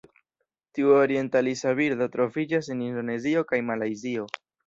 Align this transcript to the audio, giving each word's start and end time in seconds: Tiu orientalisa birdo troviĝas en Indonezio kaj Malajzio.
Tiu 0.77 0.93
orientalisa 0.99 1.73
birdo 1.81 2.07
troviĝas 2.17 2.71
en 2.77 2.81
Indonezio 2.87 3.47
kaj 3.53 3.63
Malajzio. 3.71 4.27